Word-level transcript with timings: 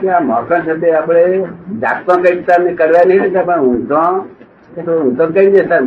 કે 0.00 0.06
આ 0.14 0.22
મોકણ 0.30 0.62
શબ્દ 0.66 0.84
આપણે 0.98 1.22
જાગતો 1.82 2.12
કઈ 2.22 2.32
રીતે 2.34 2.72
કરવા 2.78 3.04
નહીં 3.08 3.22
દેતા, 3.24 3.46
પણ 3.48 3.62
ઊંઘતો 3.68 4.02
તો 4.84 4.92
ઊંઘતો 5.02 5.24
કઈ 5.34 5.48
જતા 5.54 5.80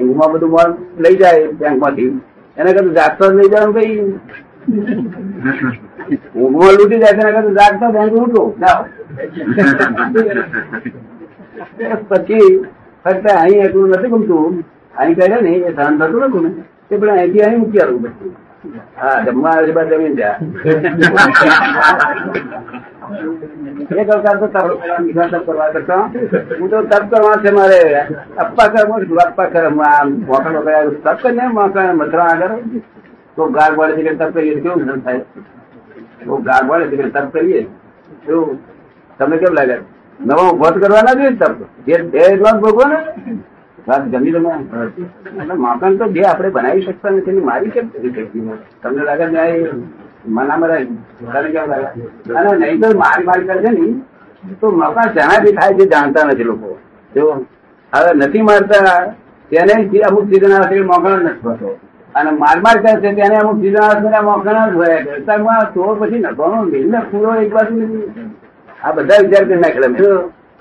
ઊંઘમાં 0.00 0.30
બધું 0.32 0.50
મોન 0.54 0.70
લઈ 1.04 1.16
જાય 1.22 1.42
બેંકમાંથી. 1.60 2.10
એના 2.56 2.74
કરતા 2.76 2.96
જાગતો 3.00 3.24
જ 3.30 3.32
લઈ 3.38 3.50
જવાનું 3.52 3.74
કઈ? 3.76 3.94
ઊંઘમાં 6.40 6.72
લૂટી 6.78 7.00
જાય, 7.02 7.14
એના 7.20 7.34
કરતા 7.36 7.58
જાગતો 7.60 7.86
બેંક 7.94 8.12
લૂટો. 8.16 8.42
પછી 12.10 12.48
ફક્ત 13.04 13.26
અહીં 13.44 13.60
એટલું 13.66 13.88
નથી 13.94 14.12
ગમતું. 14.12 14.52
અહીં 14.98 15.14
કહે 15.18 15.26
ને, 15.46 15.52
એ 15.68 15.70
સહન 15.76 15.94
થતું 15.98 16.22
નતું 16.28 16.42
ને 16.44 16.50
તે 16.88 16.94
પણ 17.00 17.16
અહીંથી 17.16 17.44
અહીં 17.46 17.60
મૂકી 17.62 17.82
આવું 17.84 18.02
હા, 19.00 19.18
જમવા 19.26 19.52
આવે 19.56 19.72
બાદ 19.76 19.88
જમીન 19.92 20.14
ત્યાં 20.18 20.40
એક 23.08 24.08
અવતાર 24.08 24.36
તો 24.36 24.46
તપ 24.48 24.66
બીજા 24.98 25.28
તપ 25.28 25.44
કરવા 25.46 25.68
કરતા 25.70 26.02
હું 26.52 26.68
તો 26.68 26.78
તપ 26.84 27.04
કરવા 27.10 27.36
છે 27.38 27.50
મારે 27.52 27.80
અપ્પા 28.36 28.68
કર 28.68 28.84
અપ્પા 29.20 29.48
કર 29.48 29.66
મોકલ 29.70 30.56
વગર 30.56 30.86
તપ 30.96 31.16
કરીને 31.18 31.44
મોકલ 31.50 31.92
મથરા 31.94 32.28
આગળ 32.28 32.54
તો 33.36 33.50
ગાળ 33.50 33.76
વાળે 33.76 33.96
દીકરે 33.96 34.16
તપ 34.16 34.32
કરીએ 34.32 34.54
તો 34.54 34.62
કેવું 34.64 34.84
ધન 34.84 35.02
થાય 35.02 35.22
તો 36.20 36.40
ગાળ 36.42 36.68
વાળે 36.68 36.88
દીકરે 36.88 37.10
તપ 37.10 37.26
કરીએ 37.32 37.60
શું 38.22 38.58
તમને 39.20 39.38
કેમ 39.38 39.54
લાગે 39.54 39.76
નવો 40.20 40.42
ઊભો 40.44 40.72
કરવાના 40.76 41.14
જોઈએ 41.14 41.36
તપ 41.36 41.58
જે 41.86 42.02
બે 42.06 42.18
એટલા 42.24 42.52
જ 42.52 42.60
ભોગવો 42.60 42.84
ને 42.86 42.98
વાત 43.86 44.02
ગમી 44.06 44.32
તમે 44.32 44.52
એટલે 45.34 45.54
મકાન 45.56 45.98
તો 45.98 46.04
જે 46.10 46.22
આપણે 46.24 46.50
બનાવી 46.50 46.82
શકતા 46.82 47.12
નથી 47.12 47.30
એની 47.30 47.44
મારી 47.44 47.70
કેમ 47.70 47.90
કરી 47.90 48.12
શકતી 48.12 48.60
તમને 48.80 49.02
લાગે 49.04 49.26
છે 49.30 49.44
અને 52.36 52.50
નહીં 52.58 52.80
તો 52.80 52.88
મારી 52.98 53.24
મારી 53.24 53.46
કરશે 53.46 53.70
ને. 53.70 53.86
તો 54.60 54.66
મકાન 54.70 55.08
શેનાથી 55.14 55.52
થાય 55.52 55.74
છે 55.74 55.84
જાણતા 55.86 56.24
નથી 56.24 56.44
લોકો. 56.44 56.78
જો 57.14 57.24
હવે 57.92 58.10
નથી 58.14 58.42
મારતા, 58.42 59.14
તેને 59.50 59.72
અમુક 60.08 60.24
છે 60.30 60.80
મોકણ 60.82 61.22
નથી 61.24 61.42
થતો. 61.42 61.70
અને 62.14 62.30
માર 62.30 62.58
માર 62.60 62.76
કરે 62.82 62.92
છે 63.00 63.10
તેને 63.14 63.36
અમુક 63.36 63.56
છે 63.62 64.20
મોકણ 64.22 64.70
જ 64.70 64.74
હોય 64.74 64.98
કરતામાં 65.04 65.72
તો 65.74 65.96
પછી 66.00 66.18
નખવાનો 66.18 66.62
મિલને 66.62 66.98
પૂરો 67.10 67.30
એક 67.34 67.50
બાજુ 67.52 67.74
આ 68.84 68.92
બધા 68.92 69.22
વિચાર 69.22 69.44
કરી 69.44 69.60
નાખેલા 69.64 69.92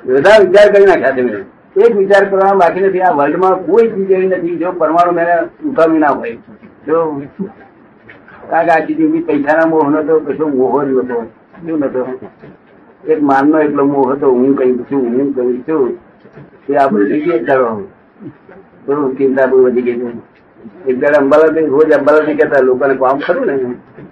બધા 0.03 0.37
વિચાર 0.43 0.67
કરી 0.73 0.85
નાખ્યા 0.85 1.25
મેં 1.27 1.45
એક 1.85 1.93
વિચાર 1.95 2.23
કરવાનો 2.29 2.59
બાકી 2.59 2.81
નથી. 2.81 3.01
આ 3.01 3.15
વર્લ્ડમાં 3.17 3.55
કોઈ 3.65 3.87
ચીજ 3.93 4.11
એવી 4.11 4.27
નથી 4.27 4.57
જો 4.57 4.71
પરમાણુ 4.71 5.11
મેં 5.11 5.27
ઉઠાવી 5.65 5.99
ના 5.99 6.13
હોય. 6.17 6.35
જો 6.87 6.97
કારણ 8.49 8.67
કે 8.67 8.71
આ 8.75 8.85
ચીજ 8.87 9.01
પૈસાના 9.27 9.71
મોહ 9.71 9.85
નતો. 9.91 10.13
કશો 10.25 10.45
મોહ 10.59 10.75
નતો 10.83 11.17
શું 11.65 11.77
નતો? 11.83 12.01
એક 13.11 13.19
માનનો 13.29 13.57
એટલો 13.65 13.83
મોહ 13.93 14.07
હતો, 14.11 14.27
હું 14.37 14.51
કઈ 14.59 14.73
છું 14.89 15.03
હું 15.17 15.27
કઈ 15.35 15.59
છું 15.67 15.89
એ 16.69 16.71
આપણે 16.75 17.03
લીધે 17.11 17.35
કરો 17.47 17.69
ચિંતા 19.17 19.47
બહુ 19.51 19.57
વધી 19.65 19.85
ગઈ 19.87 20.11
એક 20.89 20.95
દાડે 21.01 21.17
અંબાલાભાઈ 21.23 21.71
રોજ 21.75 21.91
અંબાલાભાઈ 21.97 22.39
કહેતા, 22.39 22.65
લોકોને 22.67 22.95
કામ 23.01 23.17
ખરું 23.25 23.45
ને? 23.47 23.53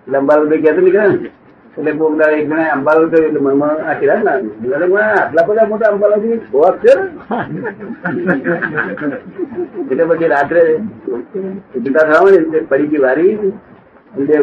એટલે 0.06 0.18
અંબાલાભાઈ 0.22 0.64
કહેતો 0.64 0.82
નીકળે 0.86 1.08
ને. 1.08 1.18
એટલે 1.78 1.92
કોક 2.00 2.14
દાડે 2.20 2.36
એક 2.40 2.48
જણા 2.50 2.74
અંબાલાલ 2.78 3.08
કહ્યું 3.12 3.28
એટલે 3.28 3.42
મનમાં 3.46 3.76
આ 3.90 3.96
કિરાત 4.00 4.22
ના 4.24 4.36
આટલા 5.20 5.46
બધા 5.48 5.70
મોટા 5.72 5.92
અંબાલાજી 5.94 6.38
ખોવાક 6.52 6.76
છે 6.84 6.94
એટલે 9.92 10.04
પછી 10.10 10.32
રાત્રે 10.34 10.62
ચિંતા 11.84 12.06
થવા 12.10 12.30
ને 12.32 12.60
પડી 12.70 12.90
ગઈ 12.92 13.04
વારી. 13.06 13.36
બે 14.18 14.34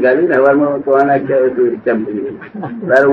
ગાળી 0.00 0.28
ને 0.28 0.36
તો 0.84 0.90
નાખ્યા 1.04 1.50
તારે 2.88 3.06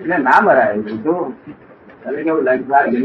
એટલે 0.00 0.16
મરાય 0.40 0.74
તો. 1.04 1.14
તમે 2.02 2.20
કેવું 2.24 2.44
ગઈ 2.90 3.04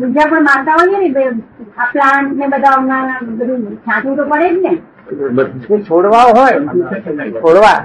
બીજા 0.00 0.28
પણ 0.30 0.44
મારતા 0.44 0.76
હોઈએ 0.78 0.98
ને 1.00 1.24
આ 1.78 1.86
પ્લાન્ટ 1.92 2.30
ને 2.38 2.46
બધા 2.46 2.78
છાંટવું 3.86 4.16
તો 4.16 4.24
પડે 4.24 4.48
જ 4.50 4.56
ને. 4.62 4.72
છોડવા 5.88 6.24
હોય 6.36 6.58
છોડવા 7.42 7.78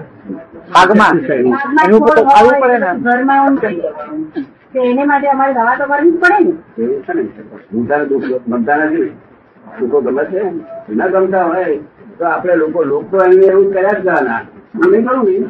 પાકમાં 0.73 1.15
એનું 1.29 2.01
તો 2.07 2.23
ખાવું 2.23 2.55
પડે 2.61 2.77
ને. 2.77 2.89
ઘરમાં. 3.03 3.59
તો 4.73 4.79
એને 4.83 5.03
માટે 5.05 5.27
અમારે 5.27 5.53
દવા 5.53 5.75
તો 5.77 5.85
કરવી 5.85 6.11
જ 6.11 6.19
પડે 6.19 6.39
ને. 6.39 6.83
એવું 6.83 7.03
છે 7.03 7.13
ને. 7.13 7.23
ઊંઘાને 7.75 8.05
દુઃખ 8.05 8.23
ગમતા 8.47 8.77
નથી 8.77 9.11
લોકો 9.81 10.01
ગમે 10.01 10.23
છે. 10.25 10.41
ના 10.95 11.07
ગમતા 11.07 11.43
હોય, 11.43 11.77
તો 12.17 12.25
આપણે 12.25 12.55
લોકો 12.55 12.83
લોકો 12.83 13.17
એને 13.23 13.45
એવું 13.45 13.73
કર્યા 13.73 13.89
જ 13.89 13.95
કરવાના 13.95 14.41
અમે 14.85 15.01
કરું 15.01 15.25
ને. 15.25 15.49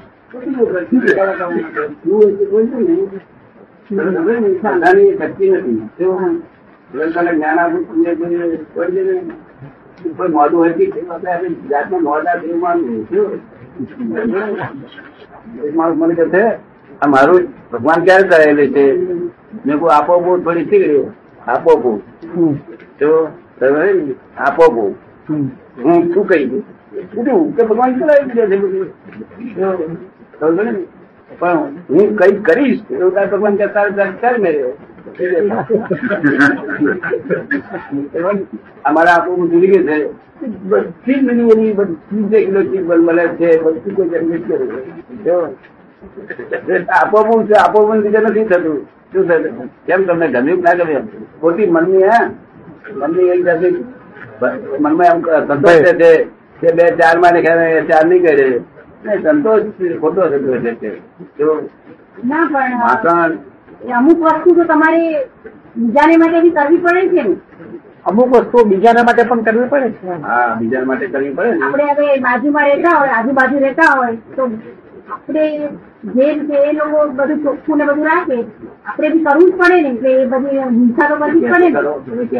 મોઢું 10.30 10.60
હોય 10.60 10.74
આપણે? 10.74 10.90
એક 15.66 15.76
માણસ 15.76 15.96
મને 15.98 16.14
કહે 16.14 16.26
છે 16.26 16.44
આ 17.02 17.08
મારું 17.08 17.44
ભગવાન 17.72 18.04
ક્યારે 18.06 18.28
કરેલું 18.30 18.74
છે? 18.74 18.84
મેં 19.66 19.78
કહું 19.80 19.92
આપો 19.94 20.14
બહુ 20.20 20.32
થોડી 20.44 20.68
શીખડી 20.70 21.06
આપો 21.48 21.72
બહુ. 21.78 21.92
તો 23.00 23.10
આપો 24.38 24.64
બહુ. 24.74 24.86
હું 25.84 26.14
શું 26.14 26.26
કહી 26.28 26.46
દઉં? 26.46 26.62
કે 27.56 27.62
ભગવાન 27.64 27.92
કરાવી 28.00 28.28
દીધા 28.30 29.74
છે? 30.60 30.86
પણ 31.40 31.58
હું 31.90 32.08
કઈ 32.18 32.36
કરીશ 32.42 32.82
એવું 32.92 33.12
તારે 33.14 33.28
ભગવાન 33.28 33.56
કે 33.56 33.66
તારે 33.74 33.92
તારે 33.92 34.14
ચાલ 34.22 34.36
મેરે 34.42 34.62
અમારા 38.84 39.16
આપો 39.16 39.30
બહુ 39.36 39.46
છે. 39.62 39.98
બધી 40.40 41.20
જ 41.20 41.28
બધી 41.74 42.46
કિલો 42.46 42.62
ચીજ 42.70 42.84
મળે 43.00 43.26
છે 43.40 43.50
બધું 43.64 43.94
કોઈ 43.96 44.10
જન્મિત 44.10 44.44
કરે 44.48 44.66
છે 46.00 46.62
જો 46.68 46.92
આપો 46.92 47.24
બહુ 47.24 47.36
છે 47.44 47.56
આપો 47.56 47.80
પણ 47.82 48.02
બીજે 48.04 48.20
નથી 48.22 48.46
થતું? 48.46 48.78
શું 49.12 49.24
થતું? 49.24 49.56
કેમ 49.86 50.06
તમને 50.06 50.28
ગમ્યું 50.30 50.62
ના 50.62 50.76
ગમ્યું 50.76 51.06
ખોટી 51.42 51.68
મનની 51.68 52.04
હે? 52.04 52.20
મનની 52.98 53.30
એક 53.30 53.42
જાતિ 53.44 53.70
મનમાં 54.80 55.08
એમ 55.08 55.20
સંતોષ 55.48 55.82
છે 55.98 56.12
કે 56.62 56.70
બે 56.74 56.86
ચારમાં 57.00 57.34
ને 57.36 57.42
ચાર 57.90 58.06
નહીં 58.06 58.24
કરે. 58.24 58.48
સંતોષ 59.18 59.64
ખોટો 60.02 60.22
સંતોષ 60.26 60.80
છે 60.80 60.92
ના 62.24 62.46
પણ 62.48 63.38
એ 63.82 63.92
અમુક 63.94 64.20
વસ્તુ 64.22 64.56
તો 64.56 64.64
તમારે 64.66 65.04
બીજાને 65.76 66.18
માટે 66.18 66.42
બી 66.42 66.52
કરવી 66.54 66.80
પડે 66.80 67.10
છે 67.12 67.24
ને. 67.24 67.36
અમુક 68.06 68.30
વસ્તુ 68.34 68.66
બીજાના 68.66 69.04
માટે 69.04 69.24
પણ 69.26 69.44
કરવી 69.44 69.70
પડે 69.70 69.90
છે. 69.94 70.18
હા 70.24 70.56
બીજા 70.56 70.86
માટે 70.86 71.08
કરવી 71.08 71.32
પડે 71.32 71.64
આપણે 71.64 71.86
હવે 71.92 72.20
બાજુમાં 72.22 72.68
રહેતા 72.68 72.98
હોય 73.00 73.14
આજુબાજુ 73.14 73.60
રહેતા 73.60 73.96
હોય 73.96 74.14
તો 74.36 74.50
આપણે 75.10 75.44
જે 76.10 76.26
રીતે 76.28 76.56
એ 76.62 76.74
લોકો 76.74 77.00
બધું 77.12 77.40
ચોખ્ખું 77.44 77.78
ને 77.78 77.86
બધું 77.86 78.06
રાખે, 78.06 78.38
આપણે 78.86 79.08
બી 79.10 79.24
કરવું 79.24 79.48
જ 79.48 79.54
પડે 79.54 79.78
ને, 79.78 79.90
એટલે 79.90 80.12
એ 80.14 80.28
બધી 80.28 80.64
હિંસા 80.72 81.08
તો 81.10 81.16
કરવી 81.18 81.42
જ 81.42 81.50
પડે 81.50 81.68
કે 82.28 82.40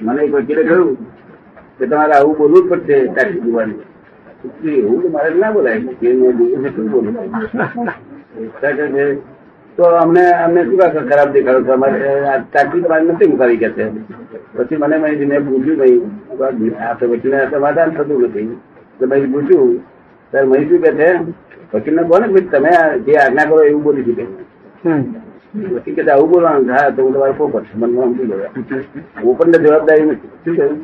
મને 0.00 0.22
કોઈ 0.30 0.46
કહ્યું 0.48 0.96
કે 1.78 1.84
તમારે 1.86 2.12
આવું 2.14 2.36
બોલવું 2.38 2.60
જ 2.60 2.68
પડશે 2.70 2.96
ટેક્સ 3.08 3.36
જોવાની 3.42 3.80
એવું 4.78 4.98
તો 5.02 5.08
મારે 5.08 5.30
ના 5.34 5.52
બોલાય. 5.52 5.80
કે 6.00 6.08
બોલું 6.90 7.14
કે 8.60 9.04
તો 9.78 9.84
અમને 9.96 10.22
અમને 10.36 10.60
શું 10.64 10.78
કાંઈ 10.78 11.08
ખરાબ 11.08 11.32
દેખાડો 11.32 11.72
આ 12.26 12.38
ટાંકી 12.40 12.82
તમારે 12.82 13.04
નથી 13.04 13.28
મુકાવી 13.28 13.58
કે 13.58 13.68
છે? 13.70 13.84
પછી 14.54 14.76
મને 14.76 14.96
મેં 14.98 15.46
પૂછ્યું 15.46 15.78
ભાઈ 15.78 16.70
આ 16.80 16.94
તો 16.94 17.08
વકીલને 17.08 17.48
સમાધાન 17.50 17.90
થતું 17.90 18.22
નથી. 18.22 18.48
તો 18.98 19.06
ભાઈ 19.06 19.26
પૂછ્યું 19.26 19.70
ત્યારે 20.32 20.46
મહી 20.46 20.68
શું 20.68 20.80
કે 20.80 20.90
છે? 20.92 21.08
વકીલ 21.72 21.94
ને 21.94 22.02
બોલે 22.04 22.26
તમે 22.44 22.72
જે 23.06 23.12
આજ્ઞા 23.16 23.46
કરો 23.46 23.62
એવું 23.62 23.82
બોલી 23.82 24.28
હમ. 24.84 25.02
વકીલ 25.54 25.94
કે 25.94 26.02
આવું 26.10 26.28
બોલવાનું 26.30 26.66
થાય 26.68 26.90
તો 26.90 27.00
હું 27.04 27.12
તમારે 27.14 27.34
છું. 27.66 27.78
મનમાં 27.80 28.06
સમજી 28.10 28.26
ગયો 28.30 28.50
પોપટ 29.22 29.48
ને 29.52 29.58
જવાબદારી 29.64 30.06
નથી. 30.10 30.30
શું 30.44 30.54
કહ્યું? 30.56 30.78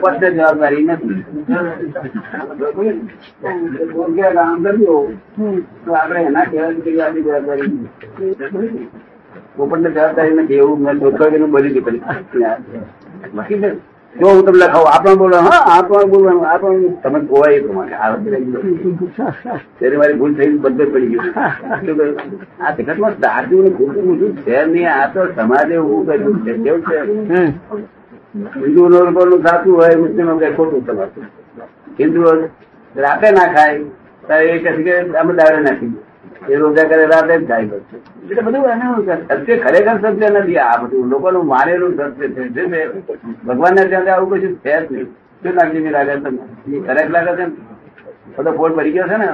પોપટ 0.00 0.20
ને 0.22 0.28
જવાબદારી 0.36 0.84
નથી. 0.86 1.20
કામ 4.36 4.58
કર્યું 4.64 5.06
તો 5.84 5.90
આપણે 6.00 6.20
એના 6.30 6.46
કહેવાય 6.50 6.74
આપણી 7.02 7.26
જવાબદારી 7.26 7.70
નથી. 7.74 8.88
પોપટ 9.56 9.80
ને 9.80 9.88
જવાબદારી 9.90 10.36
નથી. 10.38 10.60
એવું 10.62 10.78
મેં 10.84 10.96
ગયેલું 11.30 11.50
બોલી 11.50 11.72
દીધું. 11.74 11.98
વકીલ 13.36 13.64
જો 14.16 14.26
હું 14.28 14.42
તમને 14.46 14.66
લખાવું 14.66 14.90
આ 14.92 15.00
પણ 15.02 15.18
બોલવાનું 15.18 15.52
હા, 15.52 15.64
આ 15.74 15.82
બોલવાનું 16.12 16.44
આ 16.44 16.58
તમે 17.02 17.18
જોવાય 17.28 17.56
એ 17.56 17.60
પ્રમાણે. 17.64 17.94
ત્યારે 19.78 19.96
મારી 20.00 20.18
ભૂલ 20.20 20.32
થઈ, 20.38 20.58
બધે 20.64 20.84
પડી 20.92 21.10
ગયું 21.12 21.32
આ 22.60 22.70
જગતમાં 22.76 23.14
સાચું 23.22 23.60
ને 23.64 23.70
ખોટું 23.78 24.02
મોટું 24.08 24.32
છે. 24.44 24.56
નહીં 24.72 24.88
આ 24.88 25.06
તો 25.14 25.20
સમાજે 25.36 25.74
એવું 25.74 26.00
કર્યું 26.06 26.36
છે 26.44 26.52
કેવું 26.64 26.82
છે. 26.88 26.98
હિન્દુ 28.60 28.82
નું 28.88 29.42
સાચું 29.46 29.72
હોય, 29.78 29.96
મુસ્લિમ 30.02 30.28
કઈ 30.42 30.52
ખોટું 30.58 30.80
તમારું 30.86 31.24
હિન્દુ 31.98 32.20
રાતે 32.94 33.28
ના 33.38 33.48
ખાય 33.54 33.80
ત્યારે 34.26 34.50
એ 34.54 34.58
કહે 34.64 34.70
કે 34.84 34.94
અમે 35.20 35.32
દાડે 35.38 35.60
નાખી 35.66 35.92
એ 36.48 36.54
રોજા 36.54 36.84
કરે 36.84 37.04
રાતે 37.06 37.38
જ 37.38 37.46
જાય. 37.46 37.62
એટલે 37.62 38.42
બધું 38.42 38.68
એનું 38.68 38.96
સત્ય 39.04 39.56
ખરેખર 39.56 39.96
સત્ય 39.98 40.30
નથી. 40.30 40.58
આ 40.58 40.76
બધું 40.82 41.08
લોકોનું 41.08 41.46
માનેલું 41.46 41.96
સત્ય 41.96 42.28
છે. 42.28 42.48
જે 42.48 42.62
ભગવાન 43.46 43.74
ને 43.74 43.84
ત્યાં 43.84 44.14
આવું 44.14 44.30
કશું 44.30 44.56
છે 44.56 44.80
જ 44.80 44.92
નહીં. 44.92 45.06
શું 45.42 45.54
નાગજી 45.54 45.90
લાગે 45.90 46.14
તમને 46.16 46.80
ખરેખ 46.86 47.10
લાગે 47.10 47.32
છે 47.36 47.46
ને? 47.46 47.56
બધો 48.38 48.50
ફોડ 48.52 48.72
પડી 48.76 48.92
ગયો 48.92 49.08
છે 49.08 49.16
ને? 49.16 49.28